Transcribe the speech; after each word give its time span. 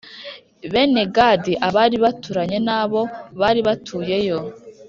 Bene 0.71 1.03
Gadi 1.15 1.53
a 1.67 1.69
bari 1.75 1.97
baturanye 2.03 2.57
na 2.67 2.81
bo 2.91 3.01
bari 3.39 3.61
batuye 3.67 4.17
yo 4.27 4.39